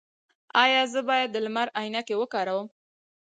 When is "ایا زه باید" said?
0.63-1.29